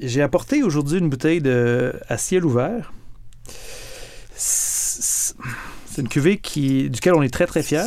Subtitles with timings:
[0.00, 2.92] J'ai apporté aujourd'hui une bouteille de à ciel ouvert.
[4.34, 5.34] C'est
[6.00, 7.84] une cuvée qui, duquel on est très très fier.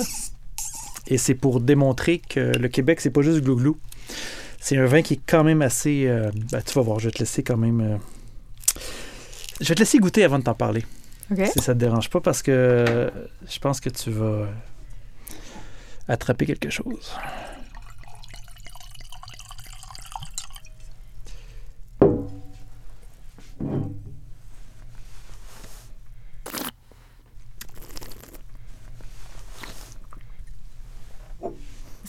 [1.07, 3.77] Et c'est pour démontrer que le Québec, c'est pas juste glouglou.
[4.59, 6.05] C'est un vin qui est quand même assez.
[6.07, 7.81] euh, ben, tu vas voir, je vais te laisser quand même.
[7.81, 7.97] euh,
[9.61, 10.85] Je vais te laisser goûter avant de t'en parler.
[11.47, 13.09] Si ça te dérange pas, parce que
[13.49, 14.47] je pense que tu vas
[16.07, 17.13] attraper quelque chose.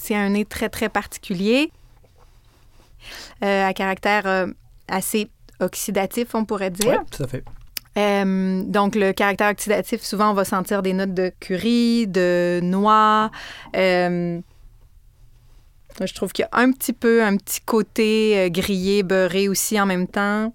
[0.02, 1.70] C'est un nez très, très particulier,
[3.44, 4.48] euh, à caractère euh,
[4.88, 5.30] assez
[5.60, 6.98] oxydatif, on pourrait dire.
[6.98, 7.44] Oui, tout à fait.
[7.96, 13.30] Euh, donc, le caractère oxydatif, souvent, on va sentir des notes de curry, de noix.
[13.76, 14.40] Euh,
[16.04, 19.80] je trouve qu'il y a un petit peu un petit côté euh, grillé, beurré aussi
[19.80, 20.52] en même temps.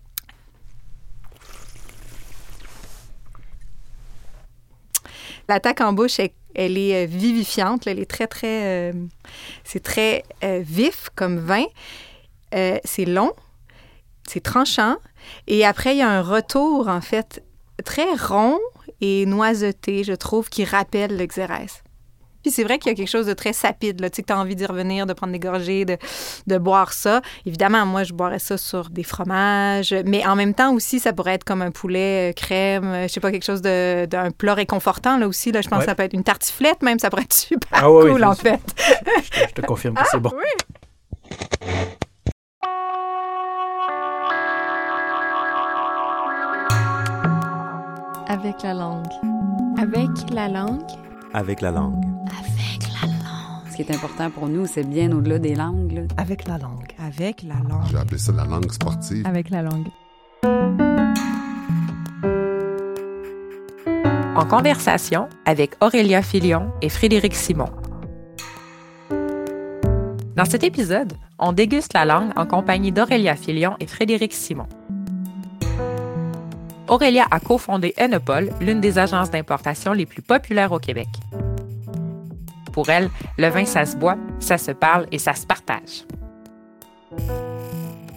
[5.48, 7.88] L'attaque en bouche, elle, elle est euh, vivifiante.
[7.88, 8.92] Elle est très, très...
[8.92, 8.94] euh,
[9.64, 11.66] c'est très euh, vif comme vin.
[12.86, 13.34] C'est long,
[14.28, 14.96] c'est tranchant.
[15.48, 17.44] Et après, il y a un retour, en fait,
[17.84, 18.58] très rond
[19.02, 21.84] et noiseté, je trouve, qui rappelle le xérès.
[22.48, 24.28] Puis c'est vrai qu'il y a quelque chose de très sapide, là, tu sais, que
[24.28, 25.98] tu as envie d'y revenir, de prendre des gorgées, de,
[26.48, 27.22] de boire ça.
[27.46, 31.34] Évidemment, moi, je boirais ça sur des fromages, mais en même temps aussi, ça pourrait
[31.34, 34.54] être comme un poulet euh, crème, euh, je sais pas, quelque chose de- d'un plat
[34.54, 35.52] réconfortant, là aussi.
[35.52, 35.84] Là, je pense Ouais.
[35.84, 38.34] que ça peut être une tartiflette, même, ça pourrait être super Ah ouais, cool, en
[38.34, 38.62] fait.
[39.26, 40.32] Je te, je te confirme que c'est bon.
[48.28, 49.08] Avec la langue.
[49.78, 50.82] Avec la langue.
[51.34, 52.04] Avec la langue.
[53.70, 55.92] Ce qui est important pour nous, c'est bien au-delà des langues.
[55.92, 56.02] là.
[56.18, 56.88] Avec la langue.
[57.00, 57.84] Avec la langue.
[57.92, 59.26] J'ai appelé ça la langue sportive.
[59.28, 59.88] Avec la langue.
[64.36, 67.70] En conversation avec Aurélia Filion et Frédéric Simon.
[70.36, 74.68] Dans cet épisode, on déguste la langue en compagnie d'Aurélia Filion et Frédéric Simon.
[76.90, 81.08] Aurélia a cofondé Enopol, l'une des agences d'importation les plus populaires au Québec.
[82.72, 86.06] Pour elle, le vin, ça se boit, ça se parle et ça se partage.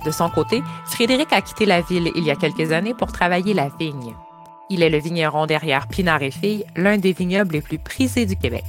[0.04, 3.54] De son côté, Frédéric a quitté la ville il y a quelques années pour travailler
[3.54, 4.14] la vigne.
[4.70, 8.36] Il est le vigneron derrière Pinard et Filles, l'un des vignobles les plus prisés du
[8.36, 8.64] Québec.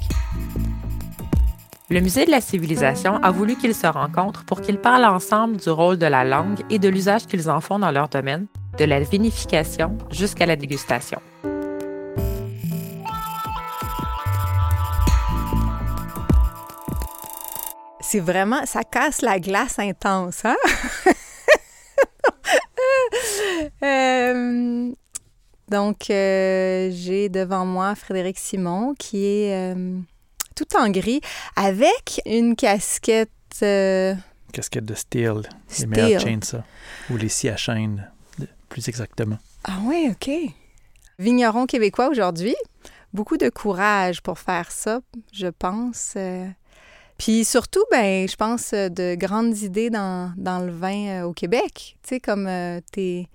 [1.90, 5.69] Le Musée de la civilisation a voulu qu'ils se rencontrent pour qu'ils parlent ensemble du
[5.69, 8.47] rôle de la langue et de l'usage qu'ils en font dans leur domaine,
[8.78, 11.20] de la vinification jusqu'à la dégustation.
[18.00, 20.56] C'est vraiment, ça casse la glace intense, hein?
[23.84, 24.92] Euh,
[25.70, 29.98] donc, euh, j'ai devant moi Frédéric Simon qui est euh,
[30.56, 31.22] tout en gris
[31.56, 33.30] avec une casquette.
[33.64, 34.14] euh,
[34.53, 35.90] Casquette de steel, les Steel.
[35.90, 36.64] meilleurs chainsaws,
[37.09, 38.09] ou les scies à chaîne,
[38.72, 39.38] plus exactement.
[39.66, 40.32] Ah oui, OK.
[41.20, 42.56] Vigneron québécois aujourd'hui.
[43.14, 45.02] Beaucoup de courage pour faire ça,
[45.34, 46.14] je pense.
[46.16, 46.48] Euh,
[47.18, 51.34] Puis surtout, ben, je pense euh, de grandes idées dans, dans le vin euh, au
[51.34, 51.98] Québec.
[52.02, 52.50] Tu sais, comme
[52.94, 53.28] tu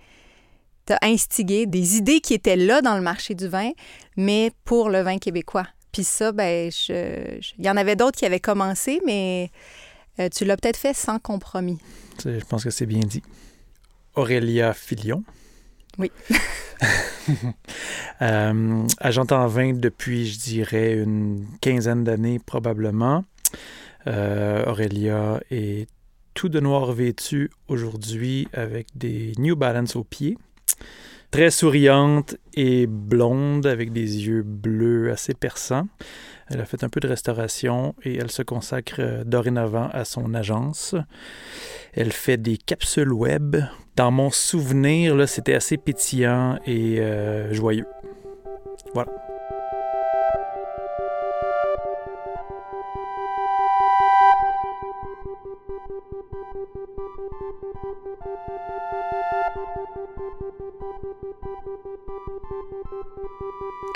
[0.88, 3.70] as instigé des idées qui étaient là dans le marché du vin,
[4.16, 5.66] mais pour le vin québécois.
[5.92, 9.50] Puis ça, ben, je- il y en avait d'autres qui avaient commencé, mais
[10.20, 11.78] euh, tu l'as peut-être fait sans compromis.
[12.24, 13.22] Je pense que c'est bien dit.
[14.16, 15.22] Aurélia Filion.
[15.98, 16.10] Oui.
[18.22, 23.24] euh, agente en vin depuis, je dirais, une quinzaine d'années probablement.
[24.06, 25.88] Euh, Aurélia est
[26.34, 30.36] tout de noir vêtue aujourd'hui avec des New Balance aux pieds.
[31.36, 35.86] Très souriante et blonde avec des yeux bleus assez perçants.
[36.48, 40.32] Elle a fait un peu de restauration et elle se consacre euh, dorénavant à son
[40.32, 40.94] agence.
[41.92, 43.56] Elle fait des capsules web.
[43.96, 47.86] Dans mon souvenir, c'était assez pétillant et euh, joyeux.
[48.94, 49.12] Voilà.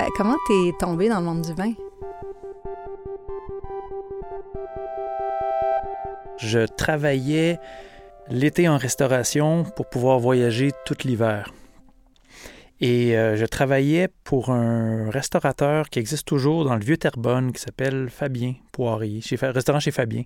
[0.01, 1.73] Euh, comment t'es tombé dans le monde du vin?
[6.37, 7.59] Je travaillais
[8.29, 11.53] l'été en restauration pour pouvoir voyager tout l'hiver.
[12.79, 17.61] Et euh, je travaillais pour un restaurateur qui existe toujours dans le vieux Terrebonne qui
[17.61, 20.23] s'appelle Fabien Poirier, chez restaurant chez Fabien.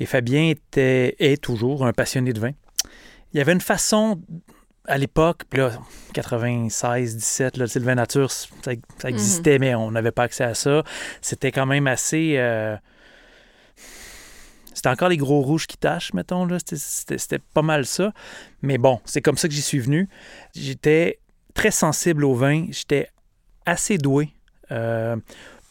[0.00, 2.52] Et Fabien était, est toujours un passionné de vin.
[3.34, 4.22] il y avait une façon
[4.86, 5.72] à l'époque, puis là,
[6.12, 8.42] 96, 17, là, le vin nature, ça,
[8.98, 10.82] ça existait, mais on n'avait pas accès à ça.
[11.20, 12.34] C'était quand même assez.
[12.36, 12.76] euh,
[14.74, 16.46] C'était encore les gros rouges qui tâchent, mettons.
[16.46, 16.58] là.
[16.66, 18.12] C'était pas mal ça.
[18.62, 20.08] Mais bon, c'est comme ça que j'y suis venu.
[20.54, 21.20] J'étais
[21.54, 22.66] très sensible au vin.
[22.70, 23.08] J'étais
[23.66, 24.30] assez doué
[24.72, 25.16] euh,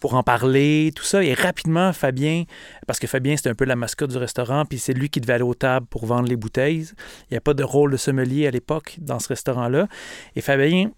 [0.02, 1.24] pour en parler, tout ça.
[1.24, 2.44] Et rapidement, Fabien,
[2.88, 5.34] parce que Fabien, c'était un peu la mascotte du restaurant, puis c'est lui qui devait
[5.34, 6.88] aller aux tables pour vendre les bouteilles.
[7.30, 9.88] Il n'y a pas de rôle de sommelier à l'époque dans ce restaurant-là.
[10.36, 10.90] Et Fabien,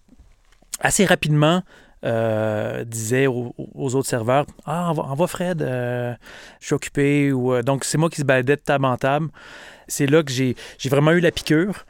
[0.80, 1.62] assez rapidement,
[2.04, 6.14] euh, disait aux, autres serveurs Ah, envoie, envoie Fred, euh,
[6.60, 7.32] je suis occupé.
[7.32, 9.28] Ou, euh, donc, c'est moi qui se baladais de table en table.
[9.86, 11.84] C'est là que j'ai j'ai vraiment eu la piqûre.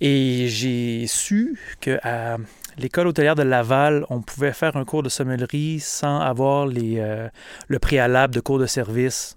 [0.00, 2.38] Et j'ai su qu'à
[2.78, 7.28] l'école hôtelière de Laval, on pouvait faire un cours de sommellerie sans avoir euh,
[7.68, 9.36] le préalable de cours de service.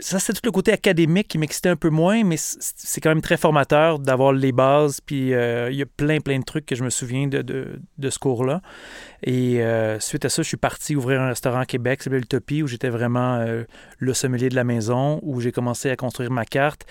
[0.00, 3.20] Ça, c'est tout le côté académique qui m'excitait un peu moins, mais c'est quand même
[3.20, 5.00] très formateur d'avoir les bases.
[5.02, 8.18] Puis euh, il y a plein, plein de trucs que je me souviens de, ce
[8.18, 8.62] cours-là.
[9.22, 12.62] Et euh, suite à ça, je suis parti ouvrir un restaurant à Québec, c'est l'Utopie,
[12.62, 13.44] où j'étais vraiment
[13.98, 16.86] le sommelier de la maison, où j'ai commencé à construire ma carte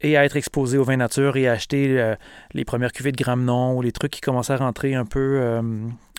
[0.00, 2.14] et à être exposé au vin nature et à acheter euh,
[2.52, 5.62] les premières cuvées de Gramenon ou les trucs qui commençaient à rentrer un peu euh,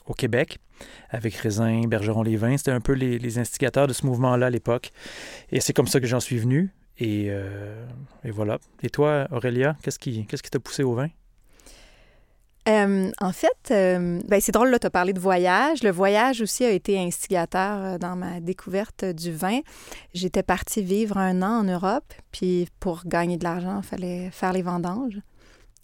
[0.06, 0.60] au Québec
[1.10, 2.58] avec Raisin, Bergeron les vins.
[2.58, 4.92] C'était un peu les, les instigateurs de ce mouvement-là à l'époque.
[5.52, 6.72] Et c'est comme ça que j'en suis venu.
[6.98, 7.86] Et, euh,
[8.24, 8.60] et voilà.
[8.84, 11.08] Et toi, Aurélia, qu'est-ce qui qu'est-ce qui t'a poussé au vin?
[12.68, 15.82] Euh, en fait, euh, ben, c'est drôle, là, tu as parlé de voyage.
[15.82, 19.60] Le voyage aussi a été instigateur euh, dans ma découverte du vin.
[20.14, 24.54] J'étais partie vivre un an en Europe, puis pour gagner de l'argent, il fallait faire
[24.54, 25.20] les vendanges.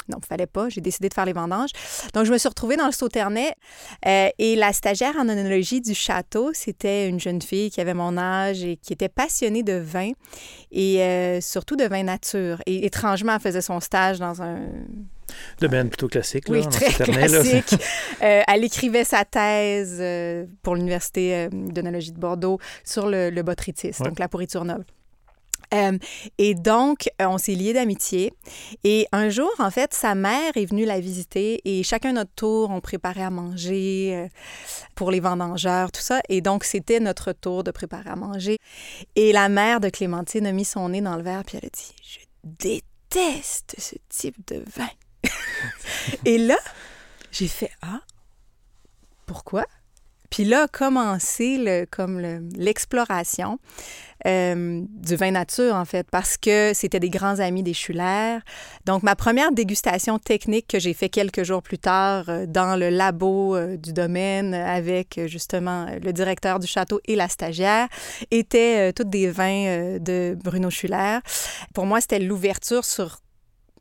[0.10, 0.70] Non, il fallait pas.
[0.70, 1.72] J'ai décidé de faire les vendanges.
[2.14, 3.56] Donc, je me suis retrouvée dans le Sauternais.
[4.06, 8.16] euh, et la stagiaire en onologie du château, c'était une jeune fille qui avait mon
[8.18, 10.12] âge et qui était passionnée de vin
[10.72, 12.62] et surtout de vin nature.
[12.68, 14.60] Et étrangement, elle faisait son stage dans un
[15.60, 16.46] Domaine plutôt classique.
[16.50, 17.76] oui, là, très classique.
[18.22, 23.44] Euh, elle écrivait sa thèse euh, pour l'Université euh, d'onologie de Bordeaux sur le, le
[23.44, 24.08] botrytis, Ouais.
[24.08, 24.86] donc la pourriture noble.
[25.74, 25.98] Euh,
[26.38, 28.32] et donc, on s'est liés d'amitié.
[28.84, 32.70] Et un jour, en fait, sa mère est venue la visiter et chacun notre tour,
[32.70, 34.28] on préparait à manger
[34.96, 36.22] pour les vendangeurs, tout ça.
[36.30, 38.58] Et donc, c'était notre tour de préparer à manger.
[39.16, 41.70] Et la mère de Clémentine a mis son nez dans le verre puis elle a
[41.70, 44.88] dit Je déteste ce type de vin.
[46.26, 46.58] Et là,
[47.32, 48.02] j'ai fait Ah,
[49.26, 49.66] pourquoi?
[50.32, 53.58] Puis là a commencé le, comme le- l'exploration
[54.26, 58.40] euh, du vin nature, en fait, parce que c'était des grands amis des Schuller.
[58.86, 62.90] Donc, ma première dégustation technique que j'ai fait quelques jours plus tard euh, dans le
[62.90, 67.88] labo euh, du domaine avec justement le directeur du château et la stagiaire
[68.32, 71.20] était toutes des vins de Bruno Schuller.
[71.74, 73.20] Pour moi, c'était l'ouverture sur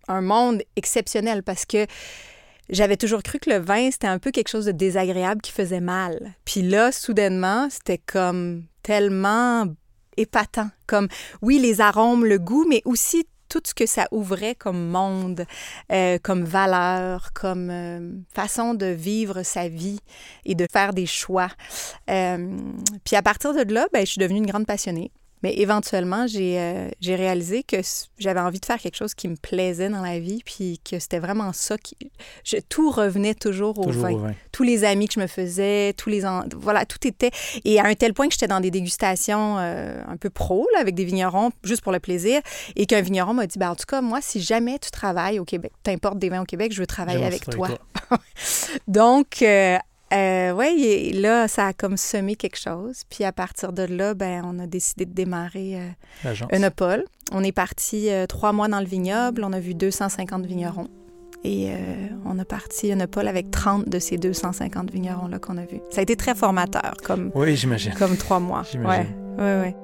[0.08, 1.86] un monde exceptionnel parce que
[2.70, 5.80] j'avais toujours cru que le vin, c'était un peu quelque chose de désagréable qui faisait
[5.80, 6.34] mal.
[6.44, 9.66] Puis là, soudainement, c'était comme tellement
[10.16, 10.70] épatant.
[10.86, 11.08] Comme,
[11.42, 15.44] oui, les arômes, le goût, mais aussi tout ce que ça ouvrait comme monde,
[15.92, 20.00] euh, comme valeur, comme euh, façon de vivre sa vie
[20.44, 21.48] et de faire des choix.
[22.10, 22.58] Euh,
[23.04, 25.12] puis à partir de là, ben, je suis devenue une grande passionnée.
[25.44, 27.76] Mais éventuellement, j'ai euh, j'ai réalisé que
[28.16, 31.18] j'avais envie de faire quelque chose qui me plaisait dans la vie, puis que c'était
[31.18, 31.98] vraiment ça qui...
[32.44, 34.34] Je, tout revenait toujours au Toujours vin au vin.
[34.52, 37.30] tous les amis que je me faisais, tous les en- voilà, tout était
[37.66, 40.80] et à un tel point que j'étais dans des dégustations euh, un peu pro là,
[40.80, 42.40] avec des vignerons juste pour le plaisir
[42.74, 45.44] et qu'un vigneron m'a dit ben, en tout cas moi si jamais tu travailles au
[45.44, 47.68] Québec, t'importes des vins au Québec, je veux travailler avec toi.
[48.88, 49.76] Donc euh,
[50.14, 53.02] euh, et là ça a comme semé quelque chose.
[53.10, 55.78] Puis à partir de là, ben on a décidé de démarrer
[56.24, 56.34] euh.
[56.52, 57.04] Unopole.
[57.32, 60.88] On est parti euh, trois mois dans le vignoble, on a vu 250 vignerons.
[61.46, 61.74] Et euh,
[62.24, 65.80] on a parti Unopole avec 30 de ces 250 vignerons-là qu'on a vus.
[65.90, 67.92] Ça a été très formateur, comme, Oui, j'imagine.
[67.94, 68.62] comme trois mois.
[68.74, 69.06] Ouais,
[69.38, 69.76] ouais, ouais.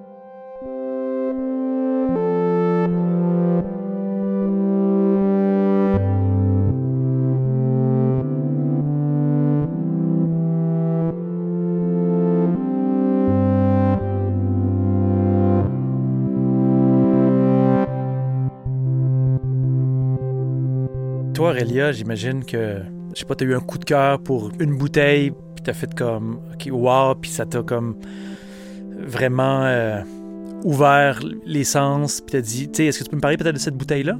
[21.50, 22.80] Toi, Aurélia, j'imagine que,
[23.12, 25.92] je sais pas, t'as eu un coup de cœur pour une bouteille, puis t'as fait
[25.92, 27.98] comme, OK, wow, puis ça t'a comme
[28.96, 30.00] vraiment euh,
[30.62, 33.56] ouvert les sens, puis t'as dit, tu sais, est-ce que tu peux me parler peut-être
[33.56, 34.16] de cette bouteille-là?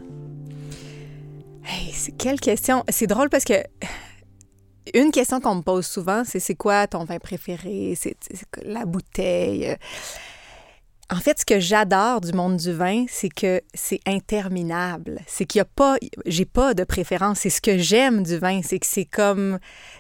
[1.65, 2.83] Hey, quelle question?
[2.89, 3.63] C'est drôle parce que
[4.93, 7.95] une question qu'on me pose souvent, c'est c'est quoi ton vin préféré?
[7.97, 8.17] C'est
[8.65, 9.77] la bouteille?
[11.13, 15.21] En fait, ce que j'adore du monde du vin, c'est que c'est interminable.
[15.27, 17.41] C'est qu'il n'y a pas, j'ai pas de préférence.
[17.41, 19.59] C'est ce que j'aime du vin, c'est que c'est comme,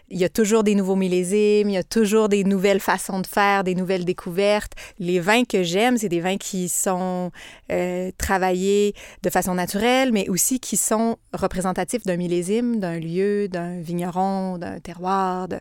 [0.08, 3.26] il y a toujours des nouveaux millésimes, il y a toujours des nouvelles façons de
[3.26, 4.72] faire, des nouvelles découvertes.
[5.00, 7.32] Les vins que j'aime, c'est des vins qui sont
[7.72, 13.80] euh, travaillés de façon naturelle, mais aussi qui sont représentatifs d'un millésime, d'un lieu, d'un
[13.80, 15.48] vigneron, d'un terroir.
[15.48, 15.58] De...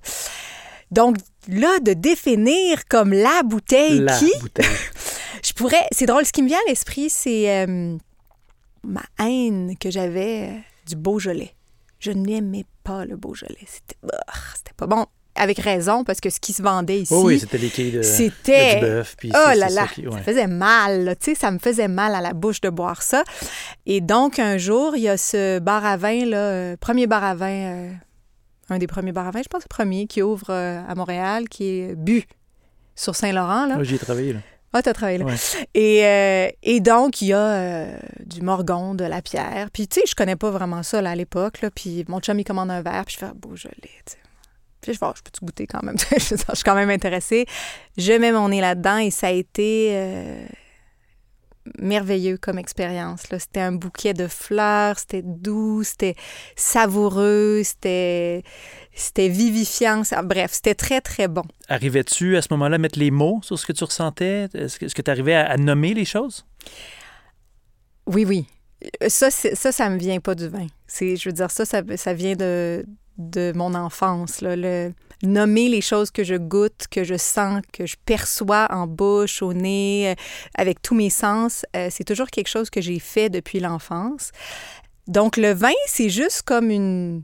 [0.91, 4.67] Donc là, de définir comme la bouteille La qui, bouteille.
[5.59, 5.85] pourrais.
[5.91, 6.25] C'est drôle.
[6.25, 7.97] Ce qui me vient à l'esprit, c'est euh,
[8.83, 11.53] ma haine que j'avais euh, du Beaujolais.
[11.99, 13.57] Je n'aimais pas le Beaujolais.
[13.67, 13.95] C'était
[14.55, 15.05] c'était pas bon.
[15.35, 18.01] Avec raison, parce que ce qui se vendait ici, Oh oui, c'était les quilles de,
[18.01, 19.15] c'était- bœuf.
[19.25, 22.13] Oh là là, ça qui- ça faisait mal, là, tu sais, ça me faisait mal
[22.13, 23.23] à la bouche de boire ça.
[23.85, 27.23] Et donc, un jour, il y a ce bar à vin, là, euh, premier bar
[27.23, 27.91] à vin, euh,
[28.69, 31.47] un des premiers bars à vin, je pense le premier, qui ouvre euh, à Montréal,
[31.47, 32.25] qui est Bu,
[32.95, 33.75] sur Saint-Laurent, là.
[33.75, 34.33] Moi, j'y ai travaillé.
[34.33, 34.39] Là.
[34.73, 35.25] Ah, t'as travaillé là.
[35.25, 35.35] Ouais.
[35.73, 39.69] Et, euh, et donc, il y a euh, du Morgon, de la pierre.
[39.73, 41.61] Puis, tu sais, je connais pas vraiment ça là, à l'époque.
[41.61, 44.17] Là, puis, mon chum, il commande un verre, puis je fais, ah, Beaujolais, tu sais.
[44.81, 45.97] Puis, je vais, je peux-tu goûter quand même?
[46.11, 47.45] je suis quand même intéressée.
[47.97, 50.45] Je mets mon nez là-dedans et ça a été euh,
[51.77, 53.23] merveilleux comme expérience.
[53.37, 56.15] C'était un bouquet de fleurs, c'était doux, c'était
[56.55, 58.43] savoureux, c'était
[59.17, 60.03] vivifiant.
[60.03, 61.43] Ça- bref, c'était très, très bon.
[61.67, 64.47] Arrivais-tu à ce moment-là à mettre les mots sur ce que tu ressentais?
[64.53, 66.45] Est-ce que, tu arrivais à, à nommer les choses?
[68.07, 68.47] Oui, oui.
[69.07, 70.67] Ça, ça, ça me vient pas du vin.
[70.99, 72.85] Je veux dire, ça, ça, ça vient de,
[73.17, 74.41] de mon enfance.
[74.41, 74.55] Là.
[74.55, 79.41] Le, nommer les choses que je goûte, que je sens, que je perçois en bouche,
[79.41, 80.15] au nez, euh,
[80.55, 84.31] avec tous mes sens, euh, c'est toujours quelque chose que j'ai fait depuis l'enfance.
[85.07, 87.23] Donc, le vin, c'est juste comme une,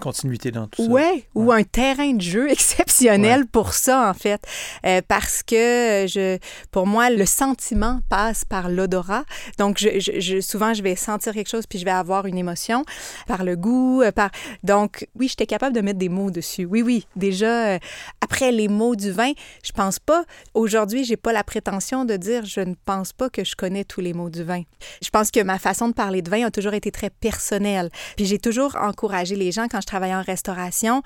[0.00, 0.90] Continuité dans tout ça.
[0.90, 4.42] Ouais, ou un terrain de jeu exceptionnel pour ça, en fait.
[4.86, 6.38] Euh, parce que, je,
[6.70, 9.24] pour moi, le sentiment passe par l'odorat.
[9.58, 12.38] Donc, je, je- je- souvent, je vais sentir quelque chose puis je vais avoir une
[12.38, 12.84] émotion
[13.26, 14.02] par le goût.
[14.02, 14.30] euh, par...
[14.64, 16.64] Donc, oui, j'étais capable de mettre des mots dessus.
[16.64, 17.06] Oui, oui.
[17.14, 17.78] Déjà, euh,
[18.20, 19.32] après les mots du vin,
[19.62, 20.24] je pense pas.
[20.54, 24.00] Aujourd'hui, j'ai pas la prétention de dire je ne pense pas que je connais tous
[24.00, 24.62] les mots du vin.
[25.02, 27.90] Je pense que ma façon de parler de vin a toujours été très personnelle.
[28.16, 31.02] Puis j'ai toujours encouragé les gens, quand je travaillais en restauration,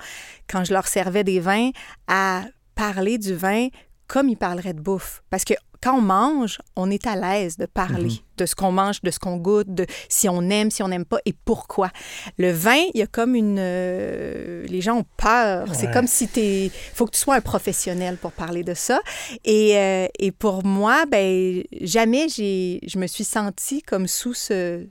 [0.49, 1.71] quand je leur servais des vins,
[2.07, 2.43] à
[2.75, 3.67] parler du vin
[4.07, 5.21] comme ils parleraient de bouffe.
[5.29, 9.01] Parce que quand on mange, on est à l'aise de parler de ce qu'on mange,
[9.01, 11.91] de ce qu'on goûte, de si on aime, si on n'aime pas et pourquoi.
[12.37, 13.57] Le vin, il y a comme une...
[13.59, 15.67] euh, les gens ont peur.
[15.75, 19.01] C'est comme si tu faut que tu sois un professionnel pour parler de ça.
[19.43, 24.87] Et, euh, et pour moi, ben jamais je me suis sentie comme sous ce,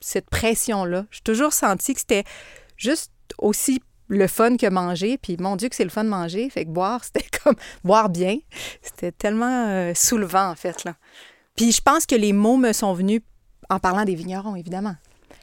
[0.00, 1.06] cette pression-là.
[1.10, 2.24] J'ai toujours senti que c'était
[2.76, 5.18] juste aussi le fun que manger.
[5.18, 6.48] Puis mon Dieu que c'est le fun de manger.
[6.50, 8.38] Fait que boire, c'était comme boire bien.
[8.82, 10.84] C'était tellement euh, soulevant, en fait.
[10.84, 10.94] Là.
[11.56, 13.20] Puis je pense que les mots me sont venus
[13.70, 14.94] en parlant des vignerons, évidemment.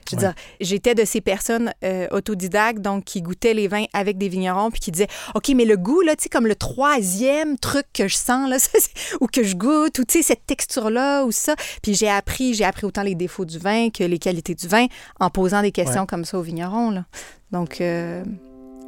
[0.09, 0.27] Je veux Ouais.
[0.33, 4.69] dire, j'étais de ces personnes euh, autodidactes, donc qui goûtaient les vins avec des vignerons,
[4.69, 8.09] puis qui disaient OK, mais le goût, là, tu sais, comme le troisième truc que
[8.09, 8.57] je sens, là,
[9.21, 11.55] ou que je goûte, ou tu sais, cette texture-là, ou ça.
[11.81, 14.87] Puis j'ai appris, j'ai appris autant les défauts du vin que les qualités du vin
[15.21, 16.07] en posant des questions Ouais.
[16.07, 17.05] comme ça aux vignerons, là.
[17.53, 18.23] Donc, euh,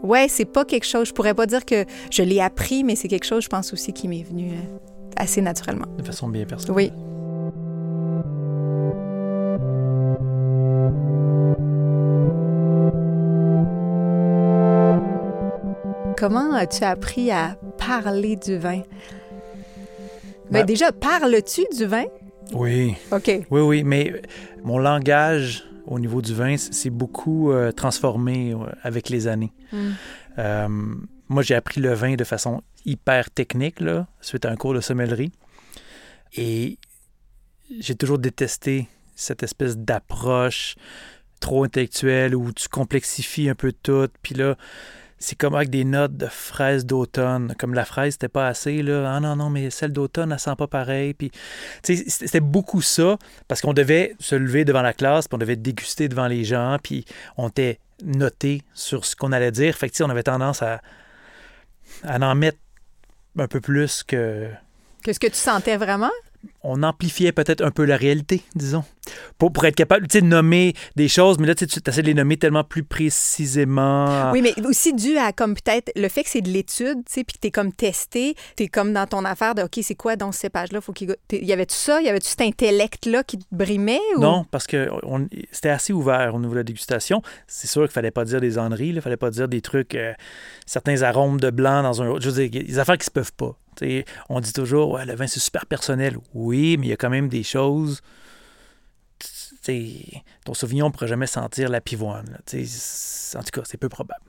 [0.04, 3.08] ouais, c'est pas quelque chose, je pourrais pas dire que je l'ai appris, mais c'est
[3.08, 4.78] quelque chose, je pense aussi, qui m'est venu euh,
[5.16, 5.86] assez naturellement.
[5.98, 6.76] De façon bien personnelle.
[6.76, 6.92] Oui.
[16.18, 18.80] Comment as-tu appris à parler du vin?
[20.50, 22.06] Ben, Ben- déjà, parles-tu du vin?
[22.54, 23.28] Oui, OK.
[23.50, 23.84] oui, oui.
[23.84, 24.14] Mais
[24.64, 29.54] mon langage au niveau du vin c- s'est beaucoup euh, transformé euh, avec les années.
[29.72, 29.90] Mm.
[30.40, 30.68] Euh,
[31.30, 34.82] moi, j'ai appris le vin de façon hyper technique, là, suite à un cours de
[34.82, 35.32] sommellerie.
[36.36, 36.78] Et
[37.80, 40.76] j'ai toujours détesté cette espèce d'approche
[41.40, 44.08] trop intellectuelle où tu complexifies un peu tout.
[44.22, 44.56] Puis là,
[45.18, 47.56] c'est comme avec des notes de fraises d'automne.
[47.58, 49.16] Comme la fraise, c'était pas assez, là.
[49.16, 51.14] Ah non, non, mais celle d'automne, elle sent pas pareil.
[51.14, 51.32] Puis,
[51.84, 53.18] c'était beaucoup ça
[53.48, 56.78] parce qu'on devait se lever devant la classe, puis on devait déguster devant les gens,
[56.84, 57.06] puis
[57.38, 59.76] on était noté sur ce qu'on allait dire.
[59.76, 60.82] Fait que, on avait tendance à,
[62.04, 62.58] à en mettre
[63.38, 64.50] un peu plus que.
[65.04, 66.12] Qu'est-ce que tu sentais vraiment?
[66.64, 68.84] On amplifiait peut-être un peu la réalité, disons,
[69.38, 72.08] pour, pour être capable, tu de nommer des choses, mais là, tu tu essaies de
[72.08, 74.32] les nommer tellement plus précisément.
[74.32, 77.24] Oui, mais aussi dû à comme peut-être le fait que c'est de l'étude, tu sais,
[77.24, 80.32] puis que t'es comme testé, t'es comme dans ton affaire de OK, c'est quoi dans
[80.32, 82.02] ce cépage-là, faut qu'il Y avait-tu ça?
[82.02, 84.00] Y avait-tu cet intellect-là qui te brimait?
[84.18, 84.22] Ou...
[84.22, 87.22] Non, parce que on- c'était assez ouvert au niveau de la dégustation.
[87.48, 90.14] C'est sûr qu'il fallait pas dire des enneries, il fallait pas dire des trucs, euh,
[90.66, 92.22] certains arômes de blanc dans un autre.
[92.22, 93.56] Je veux dire, des affaires qui se peuvent pas.
[94.30, 96.18] On dit toujours, le vin, c'est super personnel.
[96.34, 98.02] Oui, mais il y a quand même des choses.
[99.20, 102.38] T'sais, ton Sauvignon ne pourra jamais sentir la pivoine.
[102.38, 104.24] En tout cas, c'est peu probable.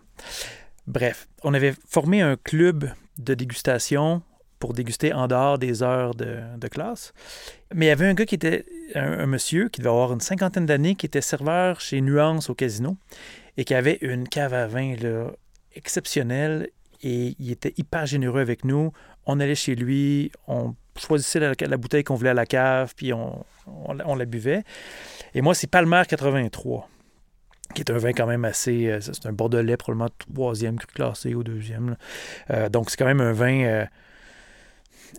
[0.86, 4.22] Bref, on avait formé un club de dégustation
[4.58, 7.12] pour déguster en dehors des heures de, classe.
[7.74, 10.66] Mais il y avait un gars qui était, un, monsieur qui devait avoir une cinquantaine
[10.66, 12.96] d'années, qui était serveur chez Nuance au casino
[13.56, 14.94] et qui avait une cave à vin
[15.74, 16.70] exceptionnelle
[17.02, 18.92] et il était hyper généreux avec nous.
[19.26, 23.45] On allait chez lui, on choisissait la, bouteille qu'on voulait à la cave, puis on,
[23.92, 24.62] la- buvait.
[25.35, 26.88] Et moi, c'est Palmer 83,
[27.75, 28.87] qui est un vin quand même assez...
[28.88, 31.97] euh, C'est un Bordelais, probablement troisième classé ou deuxième.
[32.50, 33.64] Euh, donc, c'est quand même un vin...
[33.64, 33.85] euh,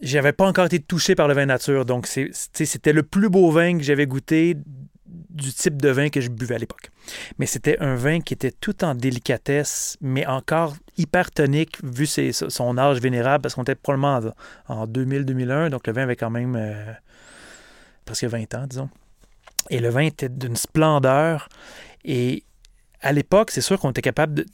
[0.02, 3.78] j'avais pas encore été touché par le vin nature, donc c'était le plus beau vin
[3.78, 4.56] que j'avais goûté
[5.08, 6.90] du type de vin que je buvais à l'époque.
[7.38, 12.78] Mais c'était un vin qui était tout en délicatesse, mais encore hyper tonique vu son
[12.78, 14.34] âge vénérable, parce qu'on était probablement
[14.68, 16.92] en, en 2000-2001, donc le vin avait quand même euh,
[18.06, 18.90] presque 20 ans, disons.
[19.70, 21.50] Et le vin était d'une splendeur.
[22.06, 22.44] Et
[23.02, 24.46] à l'époque, c'est sûr qu'on était capable de,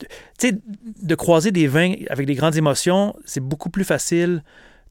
[0.42, 0.62] de-
[1.02, 4.44] de croiser des vins avec des grandes émotions, c'est beaucoup plus facile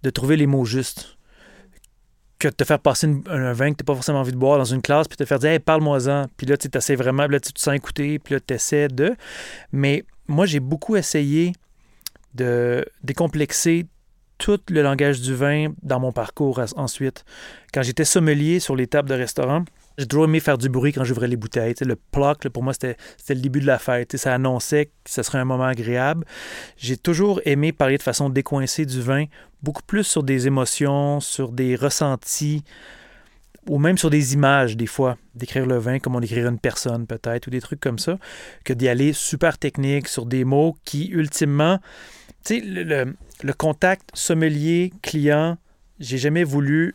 [0.02, 1.16] de trouver les mots justes
[2.42, 4.58] que de te faire passer un vin que tu n'as pas forcément envie de boire
[4.58, 6.26] dans une classe, puis te faire dire hey, parle-moi-en.
[6.37, 8.88] Puis là, tu essaies vraiment, puis là, tu te sens écouter, puis là, tu essaies
[8.88, 9.14] de.
[9.70, 11.52] Mais moi, j'ai beaucoup essayé
[12.34, 13.87] de décomplexer
[14.38, 17.25] tout le langage du vin dans mon parcours ensuite.
[17.72, 19.64] Quand j'étais sommelier sur les tables de restaurant,
[19.99, 21.75] j'ai toujours aimé faire du bruit quand j'ouvrais les bouteilles.
[21.80, 22.96] Le ploc, pour moi, c'était
[23.28, 24.16] le début de la fête.
[24.16, 26.25] Ça annonçait que ce serait un moment agréable.
[26.76, 29.25] J'ai toujours aimé parler de façon décoincée du vin,
[29.62, 32.64] beaucoup plus sur des émotions, sur des ressentis,
[33.68, 37.06] ou même sur des images, des fois, d'écrire le vin comme on écrirait une personne,
[37.06, 38.18] peut-être, ou des trucs comme ça,
[38.64, 41.78] que d'y aller super technique sur des mots qui, ultimement,
[42.50, 45.58] le- le contact sommelier-client,
[46.00, 46.94] j'ai jamais voulu.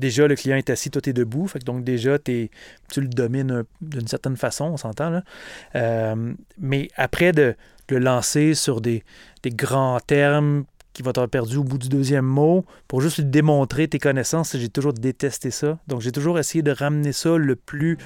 [0.00, 1.46] Déjà, le client est assis, toi, t'es debout.
[1.66, 2.48] Donc, déjà, tu
[2.96, 5.22] le domines un- d'une certaine façon, on s'entend, là.
[5.74, 7.54] Euh, mais après, de,
[7.90, 9.02] le lancer sur des,
[9.42, 13.24] des grands termes qui vont t'avoir perdu au bout du deuxième mot pour juste lui
[13.24, 15.78] démontrer tes connaissances, j'ai toujours détesté ça.
[15.86, 17.98] Donc, j'ai toujours essayé de ramener ça le plus,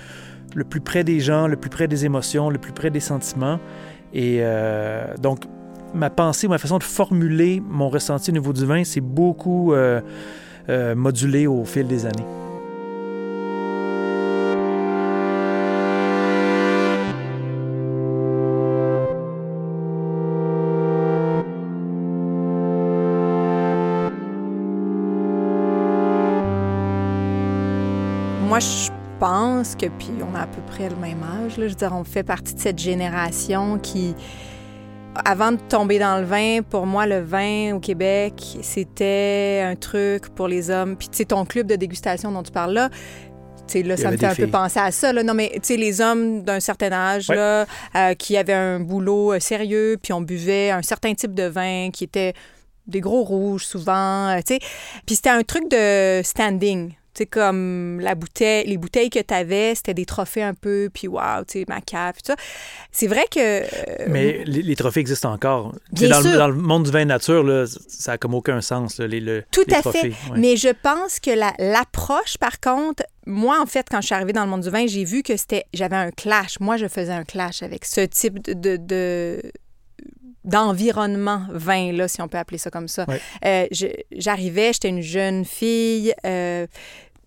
[0.55, 3.61] le plus près des gens, le plus près des émotions, le plus près des sentiments.
[4.13, 5.45] Et euh, donc,
[5.95, 10.01] ma pensée, ma façon de formuler mon ressenti au niveau du vin, c'est beaucoup euh,
[10.69, 12.25] euh, modulé au fil des années.
[28.49, 31.69] Moi, je pense que, puis on a à peu près le même âge, je veux
[31.71, 34.15] dire, on fait partie de cette génération qui,
[35.25, 40.29] avant de tomber dans le vin, pour moi, le vin au Québec, c'était un truc
[40.35, 40.97] pour les hommes.
[40.97, 42.89] Puis, tu sais, ton club de dégustation dont tu parles là,
[43.67, 45.13] tu sais, là, ça me fait un peu penser à ça.
[45.13, 45.23] Là.
[45.23, 47.37] Non, mais tu sais, les hommes d'un certain âge, Ouais.
[47.37, 51.45] là, euh, qui avaient un boulot euh, sérieux, puis on buvait un certain type de
[51.45, 52.35] vin qui était
[52.87, 54.59] des gros rouges souvent, euh, tu sais.
[55.07, 56.93] Puis c'était un truc de standing.
[57.15, 60.91] Tu sais, comme la bouteille, les bouteilles que tu avais, c'était des trophées un peu,
[60.93, 62.37] puis waouh, tu sais, ma cave, tout ça.
[62.91, 63.39] C'est vrai que.
[63.63, 65.75] euh, Mais les, les trophées existent encore.
[65.93, 68.99] Bien dans, le, dans le monde du vin nature, là, ça n'a comme aucun sens,
[68.99, 70.11] là, les, le- Tout les à trophées.
[70.11, 70.31] fait.
[70.33, 70.39] Ouais.
[70.39, 74.33] Mais je pense que la- l'approche, par contre, moi, en fait, quand je suis arrivée
[74.33, 76.59] dans le monde du vin, j'ai vu que c'était, j'avais un clash.
[76.61, 79.41] Moi, je faisais un clash avec ce type de-
[80.45, 83.07] d'environnement vin, là, si on peut appeler ça comme ça.
[83.09, 83.21] Ouais.
[83.45, 83.67] Euh,
[84.13, 86.15] j'arrivais, j'étais une jeune fille.
[86.27, 86.67] euh,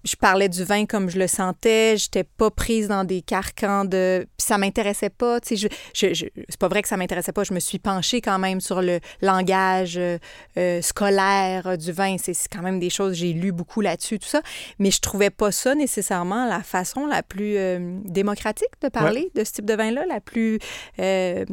[0.04, 4.26] je parlais du vin comme je le sentais, j'étais pas prise dans des carcans de
[4.38, 7.32] puis ça m'intéressait pas, tu sais je, je, je- c'est pas vrai que ça m'intéressait
[7.32, 10.18] pas, je me suis penchée quand même sur le langage euh,
[10.58, 14.28] euh, scolaire euh, du vin, c'est quand même des choses j'ai lu beaucoup là-dessus tout
[14.28, 14.42] ça,
[14.80, 19.44] mais je trouvais pas ça nécessairement la façon la plus euh, démocratique de parler de
[19.44, 20.60] ce type de vin là, la plus
[21.00, 21.46] euh,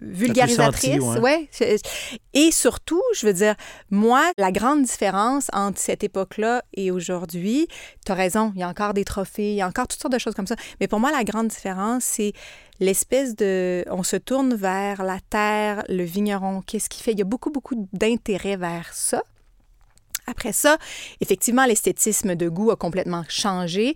[0.00, 1.48] vulgarisatrice, senti, ouais.
[2.34, 3.54] Et surtout, je veux dire,
[3.90, 7.68] moi, la grande différence entre cette époque-là et aujourd'hui,
[8.04, 10.12] tu as raison, il y a encore des trophées, il y a encore toutes sortes
[10.12, 10.56] de choses comme ça.
[10.80, 12.32] Mais pour moi, la grande différence, c'est
[12.80, 13.84] l'espèce de...
[13.90, 17.12] On se tourne vers la terre, le vigneron, qu'est-ce qu'il fait?
[17.12, 19.22] Il y a beaucoup, beaucoup d'intérêt vers ça.
[20.26, 20.78] Après ça,
[21.20, 23.94] effectivement, l'esthétisme de goût a complètement changé.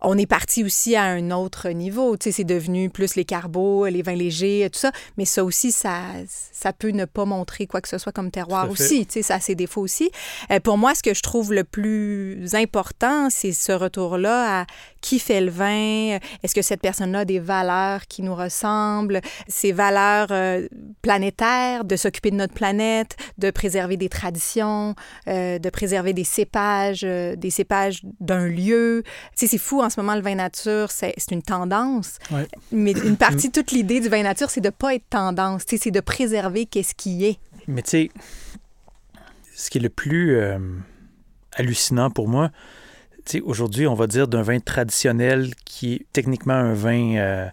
[0.00, 2.16] On est parti aussi à un autre niveau.
[2.16, 4.92] Tu sais, c'est devenu plus les carbos, les vins légers, tout ça.
[5.16, 8.70] Mais ça aussi, ça, ça peut ne pas montrer quoi que ce soit comme terroir
[8.70, 9.06] aussi.
[9.06, 10.10] Tu sais, ça a ses défauts aussi.
[10.50, 14.66] Euh, pour moi, ce que je trouve le plus important, c'est ce retour-là à
[15.06, 19.70] qui fait le vin, est-ce que cette personne-là a des valeurs qui nous ressemblent, ces
[19.70, 20.66] valeurs euh,
[21.00, 24.96] planétaires, de s'occuper de notre planète, de préserver des traditions,
[25.28, 29.04] euh, de préserver des cépages, des cépages d'un lieu.
[29.04, 32.18] Tu sais, c'est fou en ce moment, le vin nature, c'est une tendance.
[32.72, 35.92] Mais une partie, toute l'idée du vin nature, c'est de ne pas être tendance, c'est
[35.92, 37.38] de préserver qu'est-ce qui est.
[37.68, 38.10] Mais tu sais,
[39.54, 40.58] ce qui est le plus euh,
[41.52, 42.50] hallucinant pour moi,
[43.44, 47.46] aujourd'hui, on va dire d'un vin traditionnel qui est techniquement un vin euh,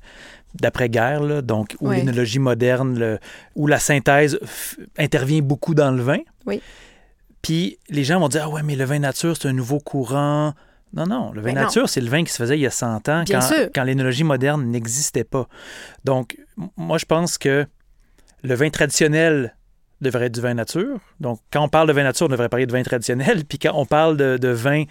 [0.55, 3.19] d'après-guerre, donc où l'énologie moderne,
[3.55, 4.39] où la synthèse
[4.97, 6.19] intervient beaucoup dans le vin.
[6.45, 6.61] Oui.
[7.41, 10.53] Puis les gens vont dire Ah ouais, mais le vin nature, c'est un nouveau courant.
[10.93, 11.31] Non, non.
[11.31, 13.49] Le vin nature, c'est le vin qui se faisait il y a 100 ans, quand,
[13.73, 15.47] quand l'énologie moderne n'existait pas.
[16.05, 16.37] Donc,
[16.77, 17.65] moi, je pense que
[18.43, 19.55] le vin traditionnel
[20.03, 20.99] devrait être du vin nature.
[21.19, 23.45] Donc, quand on parle de vin nature, on devrait parler de vin traditionnel.
[23.49, 24.83] Puis quand on parle de, vin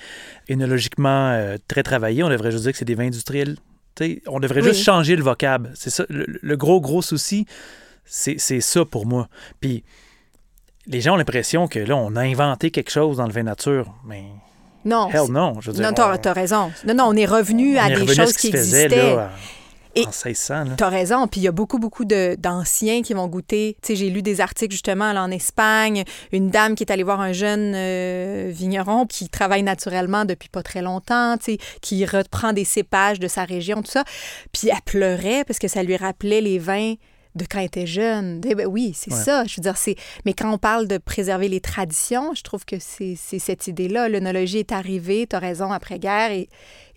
[0.48, 3.57] énologiquement euh, très travaillé, on devrait juste dire que c'est des vins industriels.
[4.27, 5.70] on devrait juste changer le vocable.
[5.75, 6.05] C'est ça.
[6.09, 7.46] Le, gros, gros souci,
[8.05, 9.29] c'est ça pour moi.
[9.61, 9.85] Puis
[10.87, 13.94] les gens ont l'impression que là, on a inventé quelque chose dans le vin nature.
[14.05, 14.25] Mais
[14.85, 15.09] non.
[15.11, 15.61] Hell non.
[15.61, 16.72] Je veux non, t'as raison.
[16.87, 19.16] Non, non, on est revenu à des choses qui existaient.
[19.94, 21.26] Et tu as raison.
[21.26, 23.76] Puis il y a beaucoup, beaucoup d'anciens qui vont goûter.
[23.83, 26.05] Tu sais, j'ai lu des articles justement là, en Espagne.
[26.33, 30.62] Une dame qui est allée voir un jeune euh, vigneron qui travaille naturellement depuis pas
[30.62, 34.05] très longtemps, tu sais, qui reprend des cépages de sa région, tout ça.
[34.52, 36.94] Puis elle pleurait parce que ça lui rappelait les vins
[37.35, 38.40] de quand elle était jeune.
[38.47, 39.45] Eh ben oui, c'est ça.
[39.45, 39.97] Je veux dire, c'est.
[40.25, 44.09] Mais quand on parle de préserver les traditions, je trouve que c'est cette idée-là.
[44.09, 46.49] L'œnologie est arrivée, tu as raison, après-guerre, et,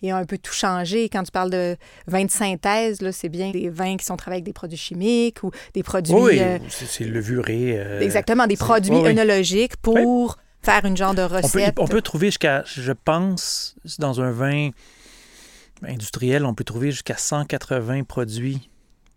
[0.02, 1.08] et, a un peu tout changé.
[1.08, 4.44] Quand tu parles de vins de synthèse, c'est bien des vins qui sont travaillés avec
[4.44, 6.14] des produits chimiques ou des produits.
[6.14, 7.78] Oui, euh, c'est levuré.
[7.78, 11.78] Euh, exactement, des produits œnologiques pour faire une genre de recette.
[11.78, 14.70] On peut, on peut trouver jusqu'à, je pense, dans un vin
[15.82, 18.70] industriel, on peut trouver jusqu'à 180 produits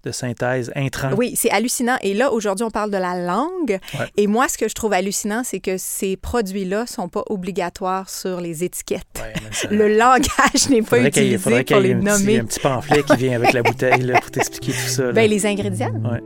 [0.04, 1.12] de synthèse intrant.
[1.18, 1.98] Oui, c'est hallucinant.
[2.02, 3.80] Et là, aujourd'hui, on parle de la langue.
[4.18, 8.10] Et moi, ce que je trouve hallucinant, c'est que ces produits-là ne sont pas obligatoires
[8.10, 9.24] sur les étiquettes.
[9.72, 12.24] Le langage n'est pas utilisé pour les nommer.
[12.24, 15.12] Il y a un petit pamphlet qui vient avec la bouteille pour t'expliquer tout ça.
[15.12, 15.94] Ben, les ingrédients.
[16.04, 16.22] Ouais.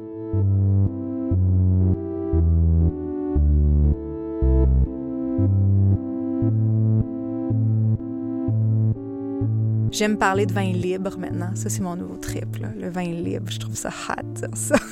[9.94, 11.52] J'aime parler de vin libre maintenant.
[11.54, 13.52] Ça, c'est mon nouveau trip, le vin libre.
[13.52, 14.76] Je trouve ça hot, ça.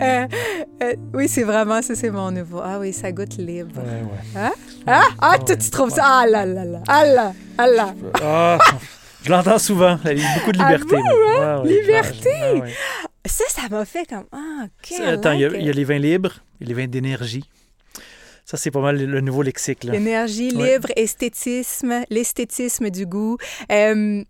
[0.00, 0.26] Euh,
[0.82, 2.60] euh, oui, c'est vraiment ça, c'est mon nouveau.
[2.64, 3.76] Ah oui, ça goûte libre.
[3.76, 4.40] Ouais, ouais.
[4.40, 4.52] Hein?
[4.86, 6.02] Ah, ah tu trouves ça?
[6.04, 6.80] Ah là là là.
[6.88, 7.94] Ah là, ah là.
[8.22, 8.58] Ah,
[9.22, 9.98] je l'entends souvent.
[10.06, 10.96] Il y a beaucoup de ah liberté.
[11.38, 12.74] Ah liberté!
[13.26, 14.24] Ça, ça m'a fait comme.
[14.32, 15.00] Ah, OK.
[15.06, 17.44] Attends, il y, a, les vins libres et les vins d'énergie.
[18.48, 19.84] Ça, c'est pas mal le nouveau lexique.
[19.84, 23.36] L'énergie libre, esthétisme, l'esthétisme du goût.
[23.70, 24.24] Euh,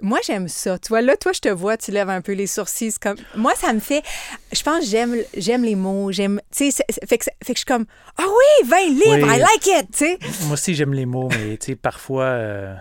[0.00, 0.78] moi, j'aime ça.
[0.78, 2.94] Tu vois, là, toi, je te vois, tu lèves un peu les sourcils.
[3.00, 3.16] Comme...
[3.34, 4.04] Moi, ça me fait...
[4.52, 6.12] Je pense que j'aime, j'aime les mots.
[6.12, 6.40] J'aime...
[6.56, 7.86] Tu sais, fait que, fait que je suis comme...
[8.16, 10.18] Ah oui, vin libre, I like it, tu sais.
[10.44, 12.26] Moi aussi, j'aime les mots, mais tu sais, parfois...
[12.26, 12.74] Euh,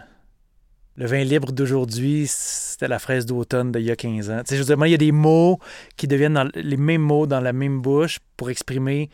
[0.96, 4.42] le vin libre d'aujourd'hui, c'était la fraise d'automne d'il y a 15 ans.
[4.46, 5.58] Tu sais, je veux dire, il y a des mots
[5.96, 9.10] qui deviennent les mêmes mots dans la même bouche pour exprimer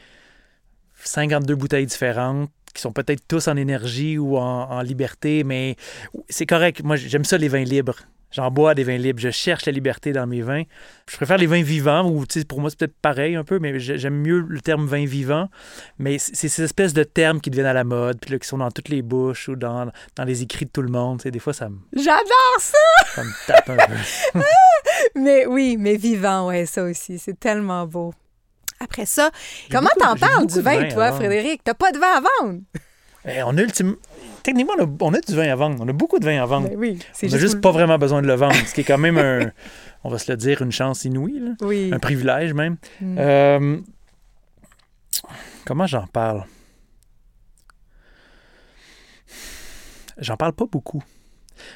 [1.04, 5.76] 52 bouteilles différentes qui sont peut-être tous en énergie ou en, liberté, mais
[6.30, 6.84] c'est correct.
[6.84, 8.00] Moi, j'aime ça, les vins libres.
[8.32, 9.20] J'en bois des vins libres.
[9.20, 10.64] Je cherche la liberté dans mes vins.
[11.08, 14.16] Je préfère les vins vivants, ou pour moi, c'est peut-être pareil un peu, mais j'aime
[14.16, 15.50] mieux le terme vin vivant.
[16.00, 18.58] Mais c'est ces espèces de termes qui deviennent à la mode, puis là, qui sont
[18.58, 21.22] dans toutes les bouches ou dans, dans les écrits de tout le monde.
[21.22, 21.78] des fois, ça me.
[21.96, 22.78] J'adore ça!
[23.14, 24.40] Ça me tape un peu.
[25.16, 27.20] mais oui, mais vivant, ouais, ça aussi.
[27.20, 28.16] C'est tellement beau.
[28.84, 29.32] Après ça,
[29.72, 31.64] comment t'en parles du vin, toi, Frédéric?
[31.64, 32.60] T'as pas de vin à vendre?
[33.26, 33.96] Eh, on a ultime...
[34.44, 35.78] Techniquement, on a, du vin à vendre.
[35.80, 36.68] On a beaucoup de vin à vendre.
[36.68, 38.98] Ben oui, on n'a juste pas vraiment besoin de le vendre, ce qui est quand
[38.98, 39.52] même un,
[40.04, 41.42] on va se le dire, une chance inouïe.
[41.62, 41.92] Oui.
[41.94, 42.76] Un privilège même.
[43.00, 43.16] Mm.
[43.18, 43.78] Euh,
[45.66, 46.44] comment j'en parle?
[50.18, 51.02] J'en parle pas beaucoup.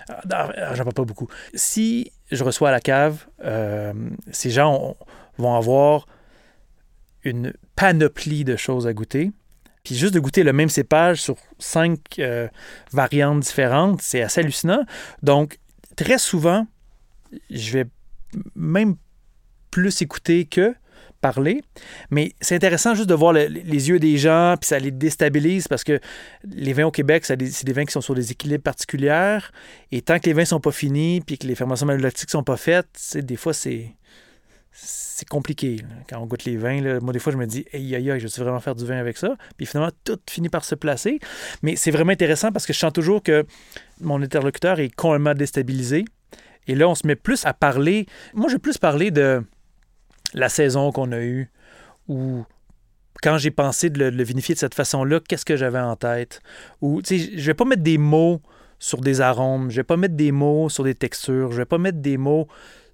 [0.10, 1.30] Ah, ah, j'en parle pas beaucoup.
[1.54, 3.94] Si je reçois à la cave, euh,
[4.32, 4.98] ces gens
[5.38, 6.06] vont avoir
[7.24, 9.32] une panoplie de choses à goûter.
[9.84, 12.48] Puis juste de goûter le même cépage sur cinq euh,
[12.92, 14.84] variantes différentes, c'est assez hallucinant.
[15.24, 15.60] Donc,
[15.96, 16.68] très souvent,
[17.50, 17.86] je vais
[18.56, 18.96] même
[19.72, 20.76] plus écouter que
[21.22, 21.62] parler.
[22.12, 25.68] Mais c'est intéressant juste de voir le- les yeux des gens, puis ça les déstabilise
[25.68, 26.00] parce que
[26.44, 29.40] les vins au Québec, c'est des vins qui sont sur des équilibres particuliers.
[29.92, 32.58] Et tant que les vins sont pas finis, puis que les fermentations malolactiques sont pas
[32.58, 33.96] faites, des fois, c'est
[34.80, 35.78] c'est compliqué.
[36.08, 38.20] Quand on goûte les vins, là, moi, des fois, je me dis, aïe, aïe, aïe,
[38.20, 39.36] je vais vraiment faire du vin avec ça?
[39.58, 41.20] Puis finalement, tout finit par se placer.
[41.64, 43.46] Mais c'est vraiment intéressant parce que je sens toujours que
[44.02, 46.06] mon interlocuteur est complètement déstabilisé.
[46.68, 48.06] Et là, on se met plus à parler.
[48.36, 49.42] Moi, je vais plus parler de
[50.34, 51.50] la saison qu'on a eue
[52.08, 52.46] ou
[53.24, 55.96] quand j'ai pensé de le, de le vinifier de cette façon-là, qu'est-ce que j'avais en
[55.96, 56.42] tête?
[56.82, 58.42] Ou, tu sais, je vais pas mettre des mots
[58.78, 61.80] sur des arômes, je vais pas mettre des mots sur des textures, je vais pas
[61.80, 62.48] mettre des mots.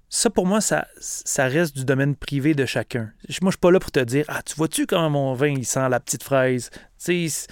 [0.08, 3.10] Ça, pour moi, ça, ça reste du domaine privé de chacun.
[3.40, 5.66] Moi, je suis pas là pour te dire Ah, tu vois-tu comment mon vin, il
[5.66, 6.70] sent la petite fraise?
[7.04, 7.46] Tu sais,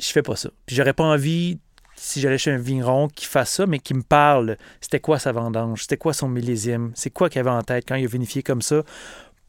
[0.00, 0.48] je fais pas ça.
[0.66, 1.58] Puis j'aurais pas envie,
[1.94, 4.56] si j'allais chez un vigneron, qui fasse ça, mais qui me parle.
[4.80, 5.82] C'était quoi sa vendange?
[5.82, 6.92] C'était quoi son millésime?
[6.94, 8.82] C'est quoi qu'il avait en tête quand il a vinifié comme ça?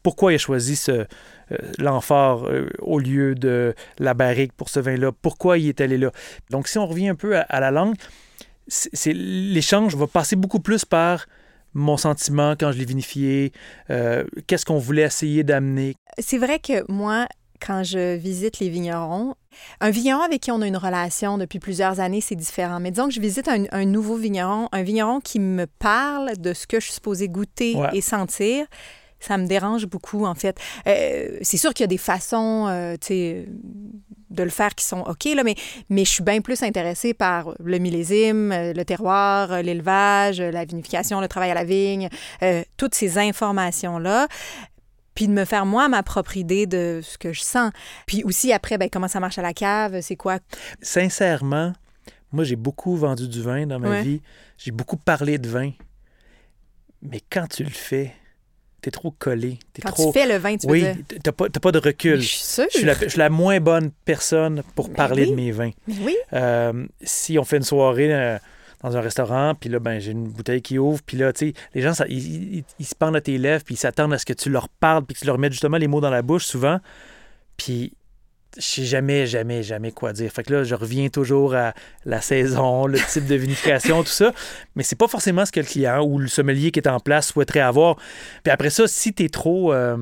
[0.02, 1.06] Pourquoi il a choisi ce, euh,
[1.78, 5.10] l'amphore euh, au lieu de la barrique pour ce vin-là?
[5.10, 6.12] Pourquoi il est allé là?
[6.50, 7.96] Donc, si on revient un peu à, à la langue,
[8.68, 11.26] c'est- l'échange va passer beaucoup plus par
[11.76, 13.52] mon sentiment quand je l'ai vinifié,
[13.90, 15.94] euh, qu'est-ce qu'on voulait essayer d'amener?
[16.18, 17.26] C'est vrai que moi,
[17.64, 19.34] quand je visite les vignerons,
[19.80, 22.80] un vigneron avec qui on a une relation depuis plusieurs années, c'est différent.
[22.80, 26.54] Mais disons que je visite un, un nouveau vigneron, un vigneron qui me parle de
[26.54, 27.88] ce que je suis supposée goûter Ouais.
[27.92, 28.66] et sentir.
[29.20, 30.58] Ça me dérange beaucoup, en fait.
[30.86, 33.48] Euh, c'est sûr qu'il y a des façons, euh, tu sais,
[34.30, 35.54] de le faire qui sont OK, là, mais,
[35.88, 40.50] mais je suis bien plus intéressée par le millésime, euh, le terroir, euh, l'élevage, euh,
[40.50, 42.08] la vinification, le travail à la vigne,
[42.42, 44.26] euh, toutes ces informations-là
[45.14, 47.70] puis de me faire moi ma propre idée de ce que je sens.
[48.06, 50.40] Puis aussi après, ben, comment ça marche à la cave, c'est quoi?
[50.82, 51.72] Sincèrement,
[52.32, 54.02] moi, j'ai beaucoup vendu du vin dans ma Ouais.
[54.02, 54.20] vie.
[54.58, 55.70] J'ai beaucoup parlé de vin.
[57.00, 58.12] Mais quand tu le fais,
[58.86, 59.58] t'es trop collé.
[59.72, 60.12] T'es Quand trop...
[60.12, 60.96] tu fais le vin, tu veux oui, dire?
[61.24, 62.20] t'as pas, pas de recul.
[62.20, 62.66] je suis sûre.
[62.72, 65.30] Je suis, la, je suis la moins bonne personne pour parler oui.
[65.30, 65.70] de mes vins.
[66.02, 68.38] Oui, Euh, si on fait une soirée euh,
[68.84, 71.54] dans un restaurant, puis là, ben, j'ai une bouteille qui ouvre, puis là, tu sais,
[71.74, 74.18] les gens, ça- ils, ils- ils se pendent à tes lèvres, puis ils s'attendent à
[74.18, 76.22] ce que tu leur parles, puis que tu leur mettes justement les mots dans la
[76.22, 76.78] bouche souvent.
[77.56, 77.92] Puis
[78.56, 80.30] je sais jamais, jamais, jamais quoi dire.
[80.30, 84.32] Fait que là, je reviens toujours à la saison, le type de vinification, tout ça.
[84.74, 87.28] Mais c'est pas forcément ce que le client ou le sommelier qui est en place
[87.28, 87.96] souhaiterait avoir.
[88.42, 89.72] Puis après ça, si t'es trop...
[89.72, 89.96] euh,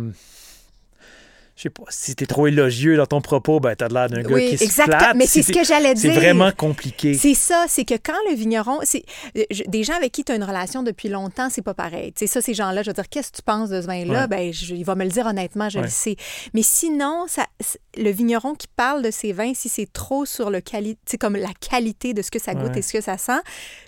[1.57, 4.35] je sais pas, si t'es trop élogieux dans ton propos, ben t'as l'air d'un gars
[4.35, 4.99] oui, qui se exactement.
[4.99, 5.17] flatte.
[5.17, 6.21] Mais Si c'est ce que j'allais C'est dire.
[6.21, 7.15] vraiment compliqué.
[7.15, 9.05] C'est ça, c'est que quand le vigneron, c'est
[9.39, 12.13] euh, des gens avec qui tu as une relation depuis longtemps, c'est pas pareil.
[12.17, 14.23] Sais, ça, ces gens-là, je veux dire, qu'est-ce que tu penses de ce vin-là?
[14.23, 14.27] Ouais.
[14.27, 15.85] Ben, je- il va me le dire honnêtement, je Ouais.
[15.85, 16.17] le sais.
[16.55, 20.51] Mais sinon, ça, c'est- le vigneron qui parle de ses vins, si c'est trop sur
[20.51, 22.79] le quali, comme la qualité de ce que ça goûte Ouais.
[22.81, 23.41] et ce que ça sent,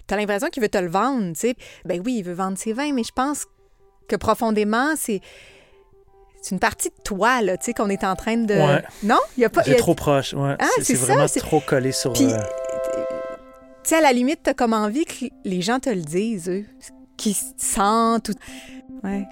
[0.07, 1.33] tu as l'impression qu'il veut te le vendre.
[1.33, 1.57] Tu sais.
[1.85, 3.45] Ben oui, il veut vendre ses vins, mais je pense
[4.09, 5.21] que profondément, c'est.
[6.47, 8.55] C'est une partie de toi, là, tu sais, qu'on est en train de...
[8.55, 8.81] Ouais.
[9.03, 9.19] Non?
[9.37, 9.65] Il y a pas...
[9.65, 10.33] C'est a- trop proche.
[10.33, 10.55] Ouais.
[10.61, 12.13] Ah, c'est vraiment c'est- trop collé sur.
[12.13, 12.39] Puis, euh,
[13.83, 16.65] tu sais, à la limite, t'as comme envie que les gens te le disent, eux,
[17.17, 18.29] qu'ils sentent.
[18.29, 19.07] Ou...
[19.09, 19.27] Ouais.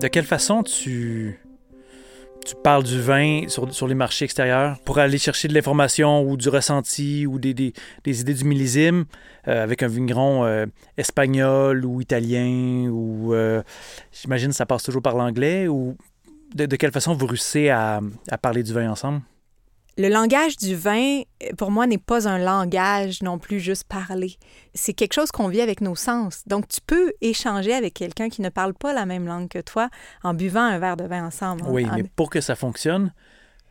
[0.00, 1.40] De quelle façon tu,
[2.44, 6.48] tu parles du vin sur, les marchés extérieurs pour aller chercher de l'information ou du
[6.48, 7.72] ressenti ou des,
[8.04, 9.06] idées du millésime
[9.48, 13.62] euh, avec un vigneron euh, espagnol ou italien ou euh,
[14.12, 15.96] j'imagine ça passe toujours par l'anglais ou
[16.54, 19.22] de, quelle façon vous réussissez à, à parler du vin ensemble?
[19.96, 21.22] Le langage du vin,
[21.56, 24.36] pour moi, n'est pas un langage non plus juste parler.
[24.74, 26.42] C'est quelque chose qu'on vit avec nos sens.
[26.46, 29.88] Donc, tu peux échanger avec quelqu'un qui ne parle pas la même langue que toi
[30.24, 31.62] en buvant un verre de vin ensemble.
[31.68, 33.12] Oui, En- mais pour que ça fonctionne,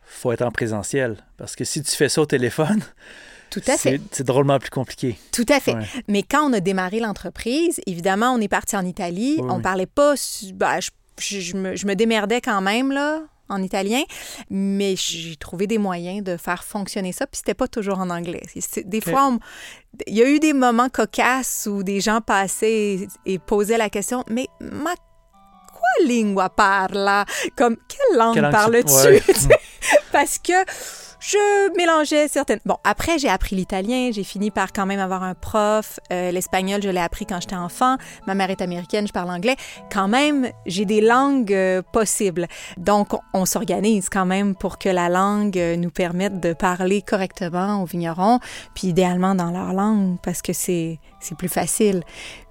[0.02, 1.18] faut être en présentiel.
[1.36, 2.80] Parce que si tu fais ça au téléphone,
[3.50, 4.00] Tout à fait.
[4.10, 5.18] c'est drôlement plus compliqué.
[5.30, 5.74] Tout à fait.
[5.74, 5.84] Ouais.
[6.08, 9.36] Mais quand on a démarré l'entreprise, évidemment, on est parti en Italie.
[9.40, 9.62] Oui, on oui.
[9.62, 10.14] parlait pas.
[10.54, 14.02] ben, je, je- je me, je me démerdais quand même, là, en italien,
[14.50, 18.42] mais j'ai trouvé des moyens de faire fonctionner ça, puis c'était pas toujours en anglais.
[18.84, 19.38] Des fois, on-
[20.06, 23.90] il y a eu des moments cocasses où des gens passaient et, et posaient la
[23.90, 27.24] question Mais ma quoi lingua parla
[27.56, 28.92] Comme, quelle langue langue parles-tu?
[28.92, 29.22] ouais.
[30.12, 30.52] Parce que
[31.26, 32.60] je mélangeais certaines.
[32.66, 34.10] Bon, après, j'ai appris l'italien.
[34.12, 35.98] J'ai fini par quand même avoir un prof.
[36.12, 37.96] Euh, L'espagnol, je l'ai appris quand j'étais enfant.
[38.26, 39.56] Ma mère est américaine, je parle anglais.
[39.90, 42.46] Quand même, j'ai des langues euh, possibles.
[42.76, 47.82] Donc, on, s'organise quand même pour que la langue euh, nous permette de parler correctement
[47.82, 48.40] aux vignerons,
[48.74, 50.98] puis idéalement dans leur langue, parce que c'est
[51.38, 52.02] plus facile.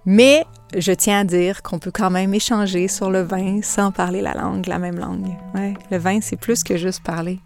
[0.05, 4.21] Mais je tiens à dire qu'on peut quand même échanger sur le vin sans parler
[4.21, 5.27] la langue, la même langue.
[5.53, 7.39] Ouais, le vin, c'est plus que juste parler.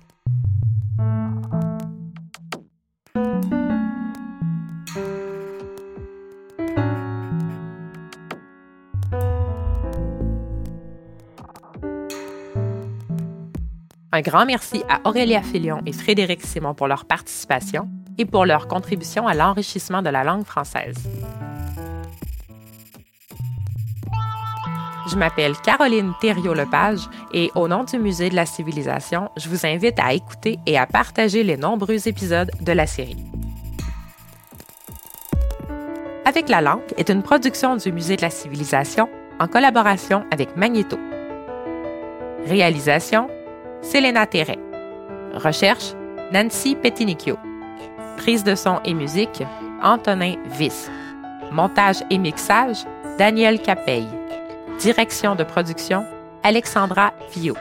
[14.11, 18.69] Un grand merci à Aurélia Filion et Frédéric Simon pour leur participation et pour leur
[18.69, 20.95] contribution à l'enrichissement de la langue française.
[25.09, 27.01] Je m'appelle Caroline Thériault-Lepage
[27.33, 30.85] et au nom du Musée de la Civilisation, je vous invite à écouter et à
[30.85, 33.17] partager les nombreux épisodes de la série.
[36.25, 40.97] Avec la langue est une production du Musée de la Civilisation en collaboration avec Magnéto.
[42.45, 43.29] Réalisation
[43.81, 44.59] Selena Terret.
[45.33, 45.93] Recherche
[46.31, 47.37] Nancy Petinicchio.
[48.17, 49.43] Prise de son et musique
[49.81, 50.89] Antonin Viss.
[51.51, 52.85] Montage et mixage
[53.17, 54.07] Daniel Capeille.
[54.79, 56.05] Direction de production,
[56.43, 57.57] Alexandra Villot.